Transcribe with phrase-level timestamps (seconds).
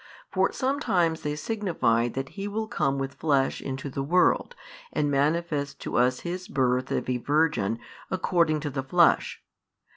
[0.31, 4.55] For sometimes they signify that He will come with Flesh into the world,
[4.91, 7.77] and manifest to us His Birth of a Virgin
[8.09, 9.43] according to the Flesh.